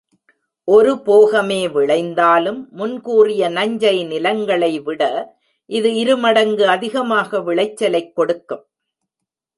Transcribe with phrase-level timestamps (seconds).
[0.67, 5.01] ஒரு போகமே விளைந்தாலும் முன்கூறிய நஞ்சை நிலங்களைவிட
[5.69, 8.63] இது இருமடங்கு அதிகமாக விளைச்சலைக் கொடுக்கும்.